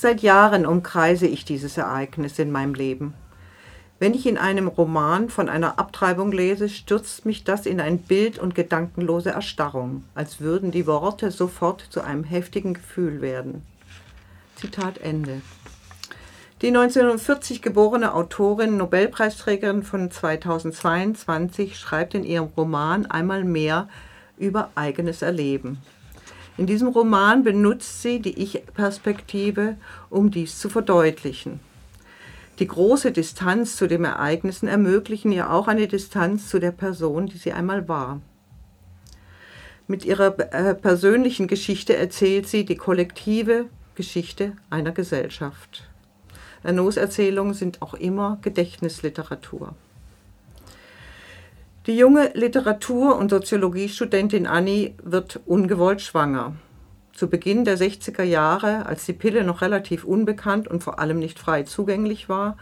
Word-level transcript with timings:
Seit 0.00 0.22
Jahren 0.22 0.64
umkreise 0.64 1.26
ich 1.26 1.44
dieses 1.44 1.76
Ereignis 1.76 2.38
in 2.38 2.52
meinem 2.52 2.74
Leben. 2.74 3.14
Wenn 3.98 4.14
ich 4.14 4.26
in 4.26 4.38
einem 4.38 4.68
Roman 4.68 5.28
von 5.28 5.48
einer 5.48 5.80
Abtreibung 5.80 6.30
lese, 6.30 6.68
stürzt 6.68 7.26
mich 7.26 7.42
das 7.42 7.66
in 7.66 7.80
ein 7.80 7.98
Bild 7.98 8.38
und 8.38 8.54
gedankenlose 8.54 9.30
Erstarrung, 9.30 10.04
als 10.14 10.40
würden 10.40 10.70
die 10.70 10.86
Worte 10.86 11.32
sofort 11.32 11.84
zu 11.90 12.00
einem 12.00 12.22
heftigen 12.22 12.74
Gefühl 12.74 13.20
werden. 13.20 13.66
Zitat 14.54 14.98
Ende. 14.98 15.40
Die 16.62 16.68
1940 16.68 17.60
geborene 17.60 18.14
Autorin, 18.14 18.76
Nobelpreisträgerin 18.76 19.82
von 19.82 20.12
2022, 20.12 21.76
schreibt 21.76 22.14
in 22.14 22.22
ihrem 22.22 22.50
Roman 22.56 23.06
einmal 23.06 23.42
mehr 23.42 23.88
über 24.36 24.70
eigenes 24.76 25.22
Erleben. 25.22 25.78
In 26.58 26.66
diesem 26.66 26.88
Roman 26.88 27.44
benutzt 27.44 28.02
sie 28.02 28.18
die 28.20 28.36
Ich-Perspektive, 28.36 29.76
um 30.10 30.32
dies 30.32 30.58
zu 30.58 30.68
verdeutlichen. 30.68 31.60
Die 32.58 32.66
große 32.66 33.12
Distanz 33.12 33.76
zu 33.76 33.86
den 33.86 34.04
Ereignissen 34.04 34.66
ermöglichen 34.66 35.30
ihr 35.30 35.52
auch 35.52 35.68
eine 35.68 35.86
Distanz 35.86 36.48
zu 36.48 36.58
der 36.58 36.72
Person, 36.72 37.26
die 37.26 37.38
sie 37.38 37.52
einmal 37.52 37.86
war. 37.86 38.20
Mit 39.86 40.04
ihrer 40.04 40.36
äh, 40.52 40.74
persönlichen 40.74 41.46
Geschichte 41.46 41.96
erzählt 41.96 42.48
sie 42.48 42.64
die 42.64 42.76
kollektive 42.76 43.66
Geschichte 43.94 44.52
einer 44.68 44.90
Gesellschaft. 44.90 45.88
Ernaus 46.64 46.96
Erzählungen 46.96 47.54
sind 47.54 47.82
auch 47.82 47.94
immer 47.94 48.38
Gedächtnisliteratur. 48.42 49.76
Die 51.88 51.96
junge 51.96 52.32
Literatur- 52.34 53.16
und 53.16 53.30
Soziologiestudentin 53.30 54.46
Annie 54.46 54.94
wird 55.02 55.40
ungewollt 55.46 56.02
schwanger. 56.02 56.52
Zu 57.14 57.30
Beginn 57.30 57.64
der 57.64 57.78
60er 57.78 58.24
Jahre, 58.24 58.84
als 58.84 59.06
die 59.06 59.14
Pille 59.14 59.42
noch 59.42 59.62
relativ 59.62 60.04
unbekannt 60.04 60.68
und 60.68 60.82
vor 60.84 60.98
allem 60.98 61.18
nicht 61.18 61.38
frei 61.38 61.62
zugänglich 61.62 62.28
war 62.28 62.58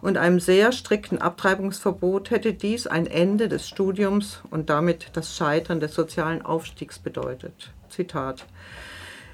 und 0.00 0.16
einem 0.16 0.38
sehr 0.38 0.70
strikten 0.70 1.18
Abtreibungsverbot, 1.18 2.30
hätte 2.30 2.52
dies 2.52 2.86
ein 2.86 3.08
Ende 3.08 3.48
des 3.48 3.68
Studiums 3.68 4.42
und 4.48 4.70
damit 4.70 5.08
das 5.14 5.36
Scheitern 5.36 5.80
des 5.80 5.92
sozialen 5.96 6.42
Aufstiegs 6.42 7.00
bedeutet. 7.00 7.72
Zitat. 7.88 8.46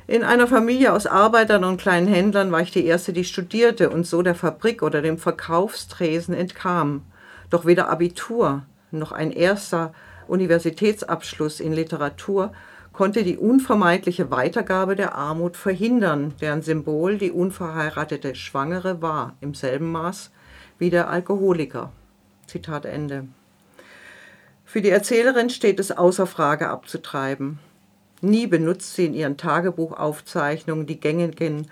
In 0.06 0.24
einer 0.24 0.46
Familie 0.46 0.94
aus 0.94 1.06
Arbeitern 1.06 1.64
und 1.64 1.78
kleinen 1.78 2.08
Händlern 2.08 2.50
war 2.50 2.62
ich 2.62 2.70
die 2.70 2.86
Erste, 2.86 3.12
die 3.12 3.24
studierte 3.24 3.90
und 3.90 4.06
so 4.06 4.22
der 4.22 4.36
Fabrik 4.36 4.83
oder 4.83 5.02
dem 5.02 5.18
Verkaufstresen 5.18 6.34
entkam. 6.34 7.02
Doch 7.50 7.66
weder 7.66 7.90
Abitur 7.90 8.62
noch 8.98 9.12
ein 9.12 9.30
erster 9.30 9.92
Universitätsabschluss 10.26 11.60
in 11.60 11.72
Literatur 11.72 12.52
konnte 12.92 13.24
die 13.24 13.36
unvermeidliche 13.36 14.30
Weitergabe 14.30 14.94
der 14.96 15.14
Armut 15.14 15.56
verhindern, 15.56 16.32
deren 16.40 16.62
Symbol 16.62 17.18
die 17.18 17.32
unverheiratete 17.32 18.34
Schwangere 18.34 19.02
war, 19.02 19.36
im 19.40 19.54
selben 19.54 19.90
Maß 19.92 20.30
wie 20.78 20.90
der 20.90 21.10
Alkoholiker. 21.10 21.92
Zitat 22.46 22.84
Ende. 22.84 23.26
Für 24.64 24.80
die 24.80 24.90
Erzählerin 24.90 25.50
steht 25.50 25.80
es 25.80 25.92
außer 25.92 26.26
Frage 26.26 26.68
abzutreiben. 26.68 27.58
Nie 28.20 28.46
benutzt 28.46 28.94
sie 28.94 29.06
in 29.06 29.14
ihren 29.14 29.36
Tagebuchaufzeichnungen 29.36 30.86
die 30.86 30.98
gängigen, 30.98 31.68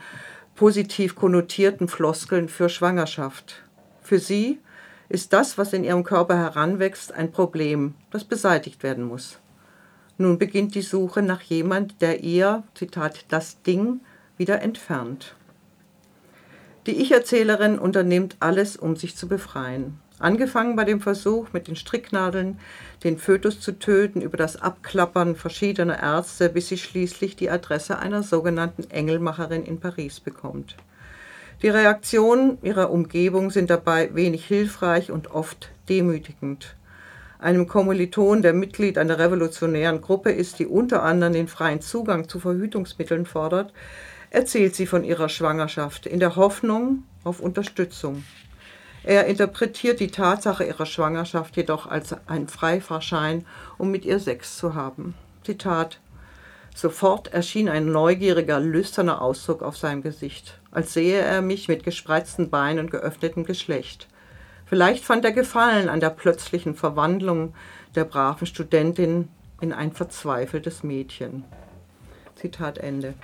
positiv 0.54 1.14
konnotierten 1.14 1.88
Floskeln 1.88 2.48
für 2.48 2.68
Schwangerschaft. 2.68 3.62
Für 4.02 4.18
sie 4.18 4.58
ist 5.12 5.34
das, 5.34 5.58
was 5.58 5.74
in 5.74 5.84
ihrem 5.84 6.04
Körper 6.04 6.36
heranwächst, 6.36 7.12
ein 7.12 7.32
Problem, 7.32 7.94
das 8.10 8.24
beseitigt 8.24 8.82
werden 8.82 9.04
muss. 9.04 9.38
Nun 10.16 10.38
beginnt 10.38 10.74
die 10.74 10.82
Suche 10.82 11.20
nach 11.20 11.42
jemand, 11.42 12.00
der 12.00 12.24
ihr, 12.24 12.62
Zitat, 12.74 13.26
das 13.28 13.60
Ding 13.62 14.00
wieder 14.38 14.62
entfernt. 14.62 15.36
Die 16.86 17.02
Ich-Erzählerin 17.02 17.78
unternimmt 17.78 18.36
alles, 18.40 18.76
um 18.76 18.96
sich 18.96 19.14
zu 19.14 19.28
befreien. 19.28 20.00
Angefangen 20.18 20.76
bei 20.76 20.84
dem 20.84 21.00
Versuch, 21.00 21.52
mit 21.52 21.68
den 21.68 21.76
Stricknadeln 21.76 22.58
den 23.04 23.18
Fötus 23.18 23.60
zu 23.60 23.78
töten, 23.78 24.22
über 24.22 24.38
das 24.38 24.56
Abklappern 24.56 25.36
verschiedener 25.36 26.02
Ärzte, 26.02 26.48
bis 26.48 26.68
sie 26.68 26.78
schließlich 26.78 27.36
die 27.36 27.50
Adresse 27.50 27.98
einer 27.98 28.22
sogenannten 28.22 28.88
Engelmacherin 28.90 29.64
in 29.64 29.78
Paris 29.78 30.20
bekommt. 30.20 30.76
Die 31.62 31.68
Reaktionen 31.68 32.58
ihrer 32.62 32.90
Umgebung 32.90 33.52
sind 33.52 33.70
dabei 33.70 34.12
wenig 34.14 34.44
hilfreich 34.44 35.12
und 35.12 35.30
oft 35.30 35.70
demütigend 35.88 36.76
einem 37.38 37.66
Kommiliton, 37.66 38.42
der 38.42 38.52
Mitglied 38.52 38.98
einer 38.98 39.18
revolutionären 39.18 40.00
Gruppe 40.00 40.30
ist, 40.30 40.58
die 40.58 40.66
unter 40.66 41.02
anderem 41.02 41.32
den 41.32 41.48
freien 41.48 41.80
Zugang 41.80 42.28
zu 42.28 42.38
Verhütungsmitteln 42.38 43.26
fordert, 43.26 43.72
erzählt 44.30 44.74
sie 44.74 44.86
von 44.86 45.04
ihrer 45.04 45.28
Schwangerschaft 45.28 46.06
in 46.06 46.20
der 46.20 46.36
Hoffnung 46.36 47.02
auf 47.24 47.40
Unterstützung. 47.40 48.24
Er 49.04 49.26
interpretiert 49.26 49.98
die 49.98 50.10
Tatsache 50.10 50.64
ihrer 50.64 50.86
Schwangerschaft 50.86 51.56
jedoch 51.56 51.86
als 51.86 52.14
einen 52.28 52.48
Freifahrschein, 52.48 53.44
um 53.78 53.90
mit 53.90 54.04
ihr 54.04 54.20
Sex 54.20 54.56
zu 54.56 54.74
haben. 54.74 55.14
Zitat 55.44 55.98
Sofort 56.74 57.32
erschien 57.32 57.68
ein 57.68 57.92
neugieriger, 57.92 58.58
lüsterner 58.58 59.20
Ausdruck 59.20 59.62
auf 59.62 59.76
seinem 59.76 60.02
Gesicht, 60.02 60.60
als 60.70 60.92
sehe 60.94 61.20
er 61.20 61.42
mich 61.42 61.68
mit 61.68 61.84
gespreizten 61.84 62.50
Beinen 62.50 62.80
und 62.80 62.90
geöffnetem 62.90 63.44
Geschlecht. 63.44 64.08
Vielleicht 64.64 65.04
fand 65.04 65.24
er 65.24 65.32
Gefallen 65.32 65.90
an 65.90 66.00
der 66.00 66.10
plötzlichen 66.10 66.74
Verwandlung 66.74 67.54
der 67.94 68.04
braven 68.04 68.46
Studentin 68.46 69.28
in 69.60 69.72
ein 69.72 69.92
verzweifeltes 69.92 70.82
Mädchen. 70.82 71.44
Zitat 72.36 72.78
Ende. 72.78 73.14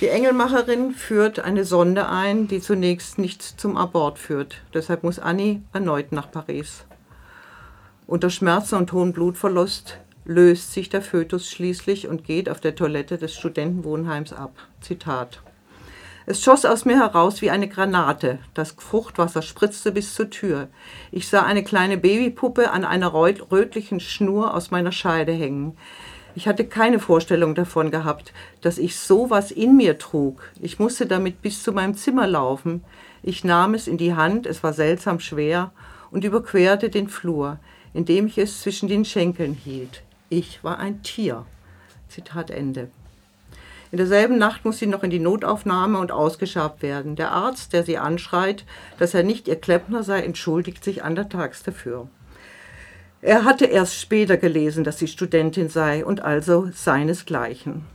Die 0.00 0.08
Engelmacherin 0.08 0.92
führt 0.92 1.40
eine 1.40 1.64
Sonde 1.64 2.08
ein, 2.08 2.48
die 2.48 2.60
zunächst 2.60 3.18
nicht 3.18 3.42
zum 3.42 3.76
Abort 3.76 4.18
führt. 4.18 4.62
Deshalb 4.74 5.02
muss 5.02 5.18
Annie 5.18 5.62
erneut 5.72 6.12
nach 6.12 6.30
Paris. 6.30 6.84
Unter 8.06 8.30
Schmerzen 8.30 8.76
und 8.76 8.92
hohem 8.92 9.12
Blutverlust 9.12 9.98
löst 10.28 10.74
sich 10.74 10.90
der 10.90 11.00
Fötus 11.00 11.50
schließlich 11.50 12.06
und 12.06 12.22
geht 12.22 12.50
auf 12.50 12.60
der 12.60 12.74
Toilette 12.74 13.16
des 13.16 13.34
Studentenwohnheims 13.34 14.34
ab. 14.34 14.52
Zitat. 14.82 15.40
Es 16.26 16.42
schoss 16.44 16.66
aus 16.66 16.84
mir 16.84 16.98
heraus 16.98 17.40
wie 17.40 17.48
eine 17.48 17.66
Granate. 17.66 18.38
Das 18.52 18.72
Fruchtwasser 18.72 19.40
spritzte 19.40 19.90
bis 19.90 20.14
zur 20.14 20.28
Tür. 20.28 20.68
Ich 21.10 21.28
sah 21.28 21.44
eine 21.44 21.64
kleine 21.64 21.96
Babypuppe 21.96 22.70
an 22.70 22.84
einer 22.84 23.14
rötlichen 23.14 24.00
Schnur 24.00 24.52
aus 24.52 24.70
meiner 24.70 24.92
Scheide 24.92 25.32
hängen. 25.32 25.78
Ich 26.34 26.46
hatte 26.46 26.66
keine 26.66 26.98
Vorstellung 26.98 27.54
davon 27.54 27.90
gehabt, 27.90 28.34
dass 28.60 28.76
ich 28.76 28.98
sowas 28.98 29.50
in 29.50 29.78
mir 29.78 29.96
trug. 29.96 30.42
Ich 30.60 30.78
musste 30.78 31.06
damit 31.06 31.40
bis 31.40 31.62
zu 31.62 31.72
meinem 31.72 31.94
Zimmer 31.94 32.26
laufen. 32.26 32.84
Ich 33.22 33.44
nahm 33.44 33.72
es 33.72 33.88
in 33.88 33.96
die 33.96 34.14
Hand, 34.14 34.44
es 34.44 34.62
war 34.62 34.74
seltsam 34.74 35.20
schwer, 35.20 35.72
und 36.10 36.22
überquerte 36.22 36.90
den 36.90 37.08
Flur, 37.08 37.58
indem 37.94 38.26
ich 38.26 38.36
es 38.36 38.60
zwischen 38.60 38.90
den 38.90 39.06
Schenkeln 39.06 39.54
hielt. 39.54 40.02
Ich 40.30 40.62
war 40.62 40.78
ein 40.78 41.02
Tier. 41.02 41.46
Zitat 42.08 42.50
Ende. 42.50 42.90
In 43.90 43.96
derselben 43.96 44.36
Nacht 44.36 44.66
muss 44.66 44.78
sie 44.78 44.86
noch 44.86 45.02
in 45.02 45.08
die 45.08 45.18
Notaufnahme 45.18 45.98
und 45.98 46.12
ausgeschabt 46.12 46.82
werden. 46.82 47.16
Der 47.16 47.32
Arzt, 47.32 47.72
der 47.72 47.82
sie 47.82 47.96
anschreit, 47.96 48.66
dass 48.98 49.14
er 49.14 49.22
nicht 49.22 49.48
ihr 49.48 49.56
Kleppner 49.56 50.02
sei, 50.02 50.20
entschuldigt 50.20 50.84
sich 50.84 51.02
andertags 51.02 51.62
dafür. 51.62 52.08
Er 53.22 53.46
hatte 53.46 53.64
erst 53.64 53.98
später 53.98 54.36
gelesen, 54.36 54.84
dass 54.84 54.98
sie 54.98 55.08
Studentin 55.08 55.70
sei 55.70 56.04
und 56.04 56.20
also 56.20 56.68
seinesgleichen. 56.74 57.86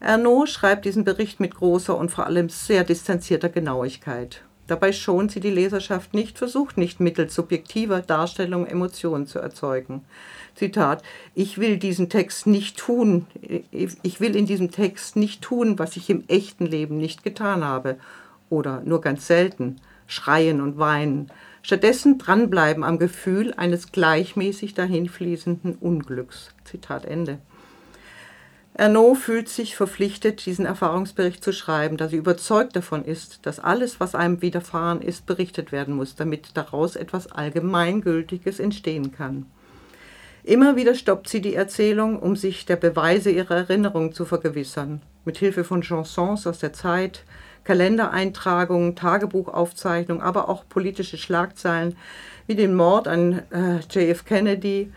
Ernaud 0.00 0.48
schreibt 0.48 0.86
diesen 0.86 1.04
Bericht 1.04 1.40
mit 1.40 1.54
großer 1.54 1.96
und 1.96 2.10
vor 2.10 2.24
allem 2.24 2.48
sehr 2.48 2.84
distanzierter 2.84 3.50
Genauigkeit. 3.50 4.42
Dabei 4.66 4.92
schont 4.92 5.30
sie 5.30 5.40
die 5.40 5.50
Leserschaft 5.50 6.12
nicht, 6.12 6.38
versucht 6.38 6.76
nicht 6.76 6.98
mittels 6.98 7.34
subjektiver 7.34 8.00
Darstellung 8.00 8.66
Emotionen 8.66 9.26
zu 9.26 9.38
erzeugen. 9.38 10.04
Zitat, 10.54 11.02
ich 11.34 11.58
will 11.58 11.76
diesen 11.76 12.08
Text 12.08 12.46
nicht 12.46 12.78
tun, 12.78 13.26
ich 13.70 14.20
will 14.20 14.34
in 14.34 14.46
diesem 14.46 14.70
Text 14.70 15.16
nicht 15.16 15.42
tun, 15.42 15.78
was 15.78 15.96
ich 15.96 16.10
im 16.10 16.24
echten 16.28 16.66
Leben 16.66 16.96
nicht 16.96 17.22
getan 17.22 17.64
habe 17.64 17.96
oder 18.48 18.80
nur 18.84 19.00
ganz 19.00 19.26
selten, 19.26 19.76
schreien 20.06 20.60
und 20.60 20.78
weinen. 20.78 21.30
Stattdessen 21.62 22.18
dranbleiben 22.18 22.84
am 22.84 22.98
Gefühl 22.98 23.52
eines 23.56 23.92
gleichmäßig 23.92 24.74
dahinfließenden 24.74 25.74
Unglücks. 25.76 26.54
Zitat 26.64 27.04
Ende. 27.04 27.38
Ernaud 28.78 29.16
fühlt 29.16 29.48
sich 29.48 29.74
verpflichtet, 29.74 30.44
diesen 30.44 30.66
Erfahrungsbericht 30.66 31.42
zu 31.42 31.54
schreiben, 31.54 31.96
da 31.96 32.08
sie 32.08 32.16
überzeugt 32.16 32.76
davon 32.76 33.06
ist, 33.06 33.46
dass 33.46 33.58
alles, 33.58 34.00
was 34.00 34.14
einem 34.14 34.42
widerfahren 34.42 35.00
ist, 35.00 35.24
berichtet 35.24 35.72
werden 35.72 35.94
muss, 35.94 36.14
damit 36.14 36.50
daraus 36.52 36.94
etwas 36.94 37.32
Allgemeingültiges 37.32 38.60
entstehen 38.60 39.12
kann. 39.12 39.46
Immer 40.44 40.76
wieder 40.76 40.94
stoppt 40.94 41.30
sie 41.30 41.40
die 41.40 41.54
Erzählung, 41.54 42.18
um 42.18 42.36
sich 42.36 42.66
der 42.66 42.76
Beweise 42.76 43.30
ihrer 43.30 43.56
Erinnerung 43.56 44.12
zu 44.12 44.26
vergewissern. 44.26 45.00
Mit 45.24 45.38
Hilfe 45.38 45.64
von 45.64 45.80
Chansons 45.80 46.46
aus 46.46 46.58
der 46.58 46.74
Zeit, 46.74 47.24
Kalendereintragungen, 47.64 48.94
Tagebuchaufzeichnungen, 48.94 50.22
aber 50.22 50.50
auch 50.50 50.68
politische 50.68 51.16
Schlagzeilen 51.16 51.96
wie 52.46 52.54
den 52.54 52.74
Mord 52.74 53.08
an 53.08 53.42
äh, 53.50 53.80
JF 53.90 54.26
Kennedy 54.26 54.92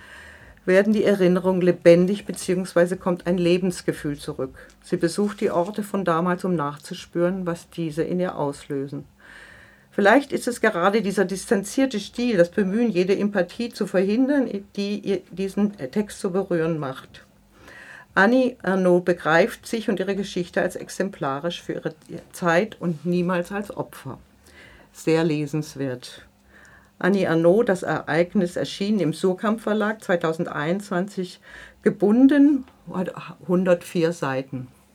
werden 0.65 0.93
die 0.93 1.03
Erinnerungen 1.03 1.61
lebendig 1.61 2.25
bzw. 2.25 2.95
kommt 2.95 3.27
ein 3.27 3.37
Lebensgefühl 3.37 4.17
zurück. 4.17 4.55
Sie 4.83 4.97
besucht 4.97 5.41
die 5.41 5.51
Orte 5.51 5.83
von 5.83 6.05
damals, 6.05 6.43
um 6.45 6.55
nachzuspüren, 6.55 7.45
was 7.45 7.69
diese 7.69 8.03
in 8.03 8.19
ihr 8.19 8.35
auslösen. 8.37 9.05
Vielleicht 9.91 10.31
ist 10.31 10.47
es 10.47 10.61
gerade 10.61 11.01
dieser 11.01 11.25
distanzierte 11.25 11.99
Stil, 11.99 12.37
das 12.37 12.51
Bemühen, 12.51 12.89
jede 12.89 13.17
Empathie 13.17 13.69
zu 13.69 13.87
verhindern, 13.87 14.47
die 14.75 15.23
diesen 15.31 15.75
Text 15.77 16.19
zu 16.19 16.31
berühren 16.31 16.77
macht. 16.77 17.25
Annie 18.15 18.57
Arnaud 18.61 19.05
begreift 19.05 19.65
sich 19.65 19.89
und 19.89 19.99
ihre 19.99 20.15
Geschichte 20.15 20.61
als 20.61 20.75
exemplarisch 20.75 21.61
für 21.61 21.73
ihre 21.73 21.95
Zeit 22.31 22.79
und 22.79 23.05
niemals 23.05 23.51
als 23.51 23.75
Opfer. 23.75 24.19
Sehr 24.93 25.23
lesenswert. 25.23 26.28
Annie 26.99 27.27
Arnaud, 27.27 27.69
das 27.69 27.83
Ereignis 27.83 28.57
erschien 28.57 28.99
im 28.99 29.13
Surkamp 29.13 29.61
Verlag 29.61 30.03
2021, 30.03 31.39
gebunden, 31.81 32.65
104 33.41 34.11
Seiten. 34.11 34.67